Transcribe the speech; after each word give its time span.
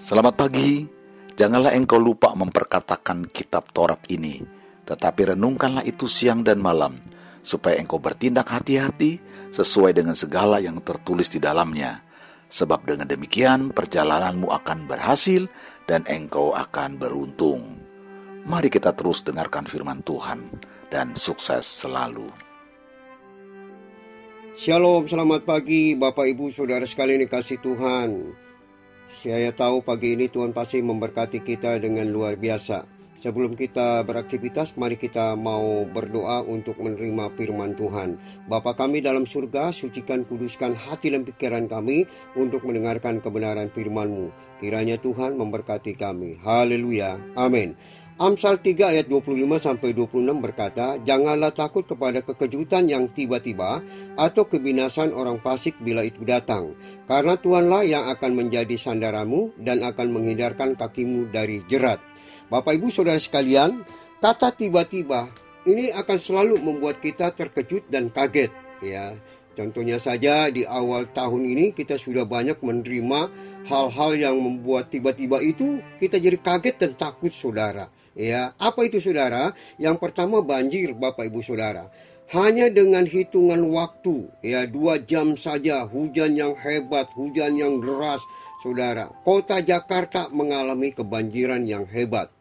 Selamat 0.00 0.32
pagi. 0.32 0.88
Janganlah 1.36 1.76
engkau 1.76 2.00
lupa 2.00 2.32
memperkatakan 2.32 3.28
kitab 3.28 3.68
Taurat 3.68 4.00
ini, 4.08 4.40
tetapi 4.88 5.36
renungkanlah 5.36 5.84
itu 5.84 6.08
siang 6.08 6.40
dan 6.40 6.56
malam, 6.56 6.96
supaya 7.44 7.76
engkau 7.76 8.00
bertindak 8.00 8.48
hati-hati 8.48 9.20
sesuai 9.52 9.92
dengan 9.92 10.16
segala 10.16 10.56
yang 10.56 10.80
tertulis 10.80 11.28
di 11.28 11.36
dalamnya. 11.36 12.00
Sebab 12.48 12.88
dengan 12.88 13.12
demikian 13.12 13.76
perjalananmu 13.76 14.48
akan 14.48 14.88
berhasil 14.88 15.44
dan 15.84 16.08
engkau 16.08 16.56
akan 16.56 16.96
beruntung. 16.96 17.76
Mari 18.48 18.72
kita 18.72 18.96
terus 18.96 19.20
dengarkan 19.20 19.68
firman 19.68 20.00
Tuhan 20.00 20.48
dan 20.88 21.12
sukses 21.12 21.68
selalu. 21.68 22.32
Shalom, 24.56 25.04
selamat 25.04 25.44
pagi 25.44 25.92
Bapak 25.92 26.24
Ibu 26.24 26.56
Saudara 26.56 26.88
sekalian 26.88 27.20
dikasih 27.28 27.60
Tuhan. 27.60 28.48
Saya 29.10 29.50
tahu 29.50 29.82
pagi 29.82 30.14
ini 30.14 30.30
Tuhan 30.30 30.54
pasti 30.54 30.78
memberkati 30.78 31.42
kita 31.42 31.82
dengan 31.82 32.06
luar 32.14 32.38
biasa. 32.38 32.86
Sebelum 33.20 33.52
kita 33.52 34.00
beraktivitas, 34.08 34.80
mari 34.80 34.96
kita 34.96 35.36
mau 35.36 35.84
berdoa 35.84 36.40
untuk 36.40 36.80
menerima 36.80 37.28
firman 37.36 37.76
Tuhan. 37.76 38.16
Bapa 38.48 38.72
kami 38.72 39.04
dalam 39.04 39.28
surga, 39.28 39.76
sucikan 39.76 40.24
kuduskan 40.24 40.72
hati 40.72 41.12
dan 41.12 41.28
pikiran 41.28 41.68
kami 41.68 42.08
untuk 42.32 42.64
mendengarkan 42.64 43.20
kebenaran 43.20 43.68
firman-Mu. 43.68 44.32
Kiranya 44.64 44.96
Tuhan 44.96 45.36
memberkati 45.36 46.00
kami. 46.00 46.40
Haleluya. 46.40 47.20
Amin. 47.36 47.76
Amsal 48.20 48.60
3 48.60 48.92
ayat 48.92 49.08
25 49.08 49.56
sampai 49.56 49.96
26 49.96 50.44
berkata, 50.44 51.00
"Janganlah 51.08 51.56
takut 51.56 51.88
kepada 51.88 52.20
kekejutan 52.20 52.84
yang 52.84 53.08
tiba-tiba 53.08 53.80
atau 54.12 54.44
kebinasan 54.44 55.16
orang 55.16 55.40
fasik 55.40 55.80
bila 55.80 56.04
itu 56.04 56.20
datang, 56.28 56.76
karena 57.08 57.40
Tuhanlah 57.40 57.80
yang 57.88 58.12
akan 58.12 58.44
menjadi 58.44 58.76
sandaramu 58.76 59.56
dan 59.56 59.80
akan 59.80 60.12
menghindarkan 60.12 60.76
kakimu 60.76 61.32
dari 61.32 61.64
jerat." 61.64 61.96
Bapak 62.52 62.76
Ibu 62.76 62.92
Saudara 62.92 63.16
sekalian, 63.16 63.88
kata 64.20 64.52
tiba-tiba 64.52 65.32
ini 65.64 65.88
akan 65.88 66.18
selalu 66.20 66.60
membuat 66.60 67.00
kita 67.00 67.32
terkejut 67.32 67.88
dan 67.88 68.12
kaget, 68.12 68.52
ya. 68.84 69.16
Contohnya 69.60 70.00
saja 70.00 70.48
di 70.48 70.64
awal 70.64 71.12
tahun 71.12 71.44
ini 71.44 71.76
kita 71.76 72.00
sudah 72.00 72.24
banyak 72.24 72.64
menerima 72.64 73.20
hal-hal 73.68 74.16
yang 74.16 74.40
membuat 74.40 74.88
tiba-tiba 74.88 75.36
itu 75.44 75.84
kita 76.00 76.16
jadi 76.16 76.40
kaget 76.40 76.76
dan 76.80 76.92
takut 76.96 77.28
saudara. 77.28 77.92
Ya, 78.16 78.56
apa 78.56 78.88
itu 78.88 79.04
saudara? 79.04 79.52
Yang 79.76 80.00
pertama 80.00 80.40
banjir 80.40 80.96
Bapak 80.96 81.28
Ibu 81.28 81.44
Saudara. 81.44 81.92
Hanya 82.32 82.72
dengan 82.72 83.04
hitungan 83.04 83.60
waktu, 83.68 84.32
ya 84.40 84.64
dua 84.64 84.96
jam 84.96 85.36
saja 85.36 85.84
hujan 85.84 86.40
yang 86.40 86.56
hebat, 86.56 87.12
hujan 87.12 87.60
yang 87.60 87.84
deras, 87.84 88.24
saudara. 88.64 89.12
Kota 89.28 89.60
Jakarta 89.60 90.32
mengalami 90.32 90.96
kebanjiran 90.96 91.68
yang 91.68 91.84
hebat. 91.84 92.32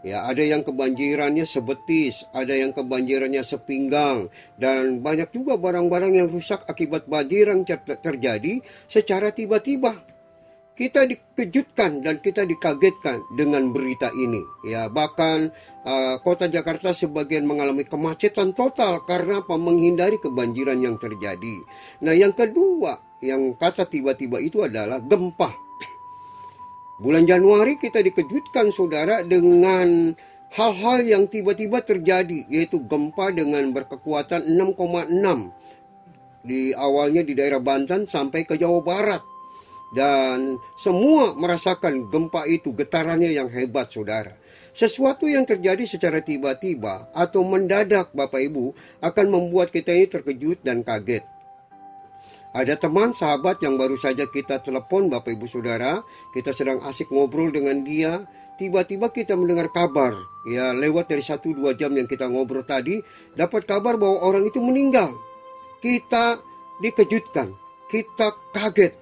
Ya, 0.00 0.24
ada 0.24 0.40
yang 0.40 0.64
kebanjirannya 0.64 1.44
sebetis, 1.44 2.24
ada 2.32 2.56
yang 2.56 2.72
kebanjirannya 2.72 3.44
sepinggang, 3.44 4.32
dan 4.56 5.04
banyak 5.04 5.28
juga 5.28 5.60
barang-barang 5.60 6.16
yang 6.16 6.28
rusak 6.32 6.64
akibat 6.64 7.04
banjir 7.04 7.52
yang 7.52 7.68
terjadi 8.00 8.64
secara 8.88 9.28
tiba-tiba 9.28 9.92
kita 10.80 11.04
dikejutkan 11.04 12.00
dan 12.00 12.24
kita 12.24 12.48
dikagetkan 12.48 13.20
dengan 13.36 13.68
berita 13.68 14.08
ini. 14.16 14.40
Ya, 14.64 14.88
bahkan 14.88 15.52
uh, 15.84 16.16
kota 16.24 16.48
Jakarta 16.48 16.96
sebagian 16.96 17.44
mengalami 17.44 17.84
kemacetan 17.84 18.56
total 18.56 19.04
karena 19.04 19.44
apa? 19.44 19.60
Menghindari 19.60 20.16
kebanjiran 20.16 20.80
yang 20.80 20.96
terjadi. 20.96 21.60
Nah, 22.00 22.16
yang 22.16 22.32
kedua, 22.32 22.96
yang 23.20 23.52
kata 23.60 23.84
tiba-tiba 23.92 24.40
itu 24.40 24.64
adalah 24.64 25.04
gempa. 25.04 25.52
Bulan 27.00 27.24
Januari 27.24 27.80
kita 27.80 28.04
dikejutkan 28.04 28.76
saudara 28.76 29.24
dengan 29.24 30.12
hal-hal 30.52 31.00
yang 31.00 31.24
tiba-tiba 31.32 31.80
terjadi 31.80 32.44
yaitu 32.52 32.76
gempa 32.84 33.32
dengan 33.32 33.72
berkekuatan 33.72 34.44
6,6 34.44 35.08
di 36.44 36.76
awalnya 36.76 37.24
di 37.24 37.32
daerah 37.32 37.56
Banten 37.56 38.04
sampai 38.04 38.44
ke 38.44 38.60
Jawa 38.60 38.84
Barat 38.84 39.24
dan 39.96 40.60
semua 40.76 41.32
merasakan 41.32 42.12
gempa 42.12 42.44
itu 42.44 42.76
getarannya 42.76 43.32
yang 43.32 43.48
hebat 43.48 43.88
saudara. 43.88 44.36
Sesuatu 44.76 45.24
yang 45.24 45.48
terjadi 45.48 45.88
secara 45.88 46.20
tiba-tiba 46.20 47.08
atau 47.16 47.40
mendadak 47.48 48.12
Bapak 48.12 48.44
Ibu 48.44 48.76
akan 49.00 49.26
membuat 49.32 49.72
kita 49.72 49.96
ini 49.96 50.04
terkejut 50.04 50.60
dan 50.60 50.84
kaget. 50.84 51.24
Ada 52.50 52.74
teman 52.74 53.14
sahabat 53.14 53.62
yang 53.62 53.78
baru 53.78 53.94
saja 53.94 54.26
kita 54.26 54.58
telepon 54.58 55.06
Bapak 55.06 55.38
Ibu 55.38 55.46
Saudara, 55.46 56.02
kita 56.34 56.50
sedang 56.50 56.82
asik 56.82 57.06
ngobrol 57.14 57.54
dengan 57.54 57.86
dia, 57.86 58.26
tiba-tiba 58.58 59.06
kita 59.14 59.38
mendengar 59.38 59.70
kabar, 59.70 60.10
ya 60.50 60.74
lewat 60.74 61.14
dari 61.14 61.22
satu 61.22 61.54
dua 61.54 61.78
jam 61.78 61.94
yang 61.94 62.10
kita 62.10 62.26
ngobrol 62.26 62.66
tadi, 62.66 62.98
dapat 63.38 63.70
kabar 63.70 63.94
bahwa 63.94 64.18
orang 64.26 64.50
itu 64.50 64.58
meninggal. 64.58 65.14
Kita 65.78 66.42
dikejutkan, 66.82 67.54
kita 67.86 68.34
kaget, 68.50 68.98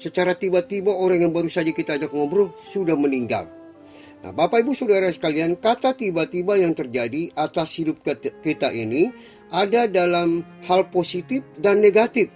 secara 0.00 0.32
tiba-tiba 0.32 0.96
orang 0.96 1.28
yang 1.28 1.32
baru 1.36 1.52
saja 1.52 1.76
kita 1.76 2.00
ajak 2.00 2.08
ngobrol 2.08 2.56
sudah 2.72 2.96
meninggal. 2.96 3.52
Nah, 4.24 4.32
Bapak 4.32 4.64
Ibu 4.64 4.72
Saudara 4.72 5.12
sekalian, 5.12 5.60
kata 5.60 5.92
tiba-tiba 5.92 6.56
yang 6.56 6.72
terjadi 6.72 7.36
atas 7.36 7.76
hidup 7.76 8.00
kita 8.40 8.72
ini 8.72 9.12
ada 9.52 9.84
dalam 9.84 10.40
hal 10.64 10.88
positif 10.88 11.44
dan 11.60 11.84
negatif. 11.84 12.32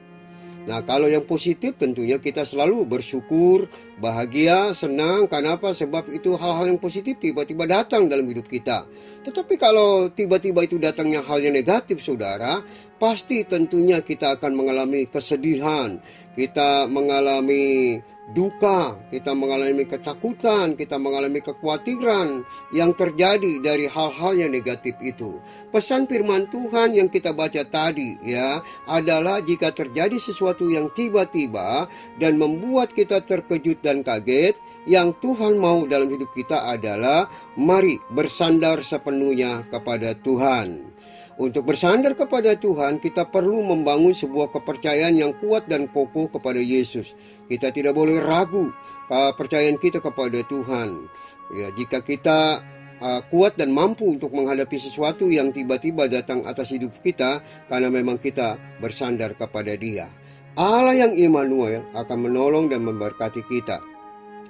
Nah, 0.67 0.83
kalau 0.83 1.07
yang 1.07 1.23
positif 1.23 1.79
tentunya 1.79 2.19
kita 2.19 2.43
selalu 2.43 2.83
bersyukur, 2.91 3.71
bahagia, 4.03 4.75
senang. 4.75 5.31
Kenapa? 5.31 5.71
Sebab 5.71 6.11
itu 6.11 6.35
hal-hal 6.35 6.75
yang 6.75 6.81
positif 6.83 7.23
tiba-tiba 7.23 7.71
datang 7.71 8.11
dalam 8.11 8.27
hidup 8.27 8.51
kita. 8.51 8.83
Tetapi 9.23 9.55
kalau 9.59 10.11
tiba-tiba 10.11 10.67
itu 10.67 10.79
datangnya 10.79 11.23
hal 11.23 11.39
yang 11.39 11.55
negatif, 11.55 12.03
saudara, 12.03 12.63
pasti 12.99 13.47
tentunya 13.47 14.03
kita 14.03 14.39
akan 14.39 14.59
mengalami 14.59 15.07
kesedihan, 15.07 16.03
kita 16.35 16.91
mengalami 16.91 17.99
duka, 18.35 18.99
kita 19.15 19.31
mengalami 19.39 19.87
ketakutan, 19.87 20.75
kita 20.75 20.99
mengalami 20.99 21.39
kekhawatiran 21.39 22.43
yang 22.75 22.91
terjadi 22.97 23.63
dari 23.63 23.87
hal-hal 23.87 24.35
yang 24.35 24.51
negatif 24.51 24.99
itu. 24.99 25.39
Pesan 25.71 26.11
firman 26.11 26.51
Tuhan 26.51 26.99
yang 26.99 27.07
kita 27.07 27.31
baca 27.31 27.63
tadi 27.63 28.19
ya 28.27 28.59
adalah 28.91 29.39
jika 29.45 29.71
terjadi 29.71 30.19
sesuatu 30.19 30.67
yang 30.67 30.91
tiba-tiba 30.99 31.87
dan 32.19 32.35
membuat 32.35 32.91
kita 32.91 33.23
terkejut 33.23 33.79
dan 33.85 34.03
kaget, 34.03 34.59
yang 34.87 35.15
Tuhan 35.19 35.59
mau 35.59 35.83
dalam 35.87 36.11
hidup 36.11 36.31
kita 36.35 36.71
adalah 36.71 37.27
mari 37.59 37.99
bersandar 38.15 38.83
sepenuhnya 38.83 39.67
kepada 39.71 40.15
Tuhan. 40.19 40.95
Untuk 41.37 41.69
bersandar 41.69 42.17
kepada 42.17 42.57
Tuhan, 42.57 42.97
kita 42.97 43.29
perlu 43.29 43.61
membangun 43.61 44.17
sebuah 44.17 44.57
kepercayaan 44.57 45.21
yang 45.21 45.37
kuat 45.37 45.69
dan 45.69 45.85
kokoh 45.85 46.33
kepada 46.33 46.57
Yesus. 46.57 47.13
Kita 47.45 47.69
tidak 47.69 47.93
boleh 47.93 48.25
ragu 48.25 48.73
kepercayaan 49.13 49.77
kita 49.77 50.01
kepada 50.01 50.41
Tuhan. 50.49 51.05
Ya, 51.53 51.69
jika 51.77 52.01
kita 52.01 52.65
uh, 53.05 53.21
kuat 53.29 53.61
dan 53.61 53.77
mampu 53.77 54.09
untuk 54.09 54.33
menghadapi 54.33 54.81
sesuatu 54.81 55.29
yang 55.29 55.53
tiba-tiba 55.53 56.09
datang 56.09 56.41
atas 56.49 56.73
hidup 56.73 56.97
kita, 57.05 57.45
karena 57.69 57.93
memang 57.93 58.17
kita 58.17 58.57
bersandar 58.81 59.37
kepada 59.37 59.77
Dia. 59.77 60.09
Allah 60.57 60.97
yang 60.97 61.13
Immanuel 61.13 61.85
akan 61.93 62.33
menolong 62.33 62.73
dan 62.73 62.81
memberkati 62.81 63.45
kita. 63.45 63.85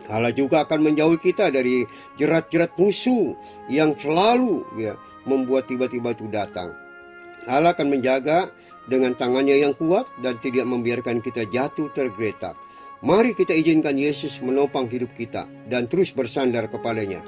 Allah 0.07 0.31
juga 0.31 0.63
akan 0.63 0.87
menjauhi 0.87 1.19
kita 1.19 1.51
dari 1.51 1.83
jerat-jerat 2.15 2.79
musuh 2.79 3.35
yang 3.67 3.91
selalu 3.99 4.63
ya 4.79 4.95
membuat 5.27 5.69
tiba-tiba 5.69 6.15
itu 6.15 6.31
datang. 6.33 6.73
Allah 7.47 7.75
akan 7.75 7.93
menjaga 7.93 8.51
dengan 8.87 9.15
tangannya 9.19 9.59
yang 9.61 9.75
kuat 9.75 10.07
dan 10.23 10.39
tidak 10.43 10.67
membiarkan 10.67 11.19
kita 11.23 11.47
jatuh 11.51 11.91
tergeletak. 11.93 12.55
Mari 13.05 13.37
kita 13.37 13.53
izinkan 13.53 13.95
Yesus 14.01 14.41
menopang 14.41 14.89
hidup 14.89 15.13
kita 15.15 15.45
dan 15.69 15.85
terus 15.87 16.11
bersandar 16.17 16.67
kepadanya. 16.73 17.21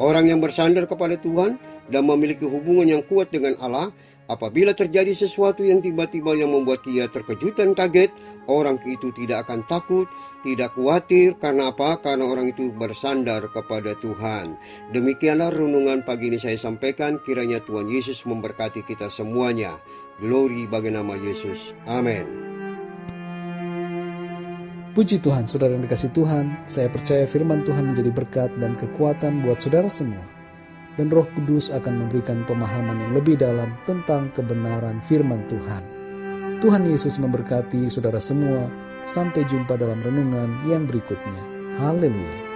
Orang 0.00 0.32
yang 0.32 0.40
bersandar 0.40 0.88
kepada 0.88 1.20
Tuhan 1.20 1.60
dan 1.92 2.02
memiliki 2.08 2.48
hubungan 2.48 2.88
yang 2.88 3.02
kuat 3.04 3.28
dengan 3.28 3.58
Allah 3.60 3.92
Apabila 4.30 4.70
terjadi 4.70 5.10
sesuatu 5.10 5.66
yang 5.66 5.82
tiba-tiba 5.82 6.38
yang 6.38 6.54
membuat 6.54 6.86
dia 6.86 7.10
terkejut 7.10 7.58
dan 7.58 7.74
kaget, 7.74 8.14
orang 8.46 8.78
itu 8.86 9.10
tidak 9.10 9.42
akan 9.42 9.66
takut, 9.66 10.06
tidak 10.46 10.70
khawatir. 10.78 11.34
Karena 11.34 11.74
apa? 11.74 11.98
Karena 11.98 12.30
orang 12.30 12.54
itu 12.54 12.70
bersandar 12.70 13.50
kepada 13.50 13.98
Tuhan. 13.98 14.54
Demikianlah 14.94 15.50
renungan 15.50 16.06
pagi 16.06 16.30
ini 16.30 16.38
saya 16.38 16.54
sampaikan. 16.54 17.18
Kiranya 17.26 17.58
Tuhan 17.66 17.90
Yesus 17.90 18.22
memberkati 18.22 18.86
kita 18.86 19.10
semuanya. 19.10 19.74
Glory 20.22 20.70
bagi 20.70 20.94
nama 20.94 21.18
Yesus. 21.18 21.74
Amin. 21.90 22.22
Puji 24.94 25.18
Tuhan, 25.18 25.50
saudara 25.50 25.74
yang 25.74 25.82
dikasih 25.82 26.14
Tuhan. 26.14 26.70
Saya 26.70 26.86
percaya 26.86 27.26
firman 27.26 27.66
Tuhan 27.66 27.90
menjadi 27.90 28.14
berkat 28.14 28.54
dan 28.62 28.78
kekuatan 28.78 29.42
buat 29.42 29.58
saudara 29.58 29.90
semua 29.90 30.39
dan 30.98 31.06
Roh 31.12 31.26
Kudus 31.36 31.70
akan 31.70 32.06
memberikan 32.06 32.42
pemahaman 32.48 32.98
yang 32.98 33.12
lebih 33.14 33.38
dalam 33.38 33.76
tentang 33.86 34.34
kebenaran 34.34 34.98
firman 35.06 35.46
Tuhan. 35.46 35.82
Tuhan 36.60 36.84
Yesus 36.84 37.16
memberkati 37.16 37.88
saudara 37.88 38.20
semua. 38.20 38.68
Sampai 39.00 39.48
jumpa 39.48 39.80
dalam 39.80 40.04
renungan 40.04 40.60
yang 40.68 40.84
berikutnya. 40.84 41.40
Haleluya. 41.80 42.49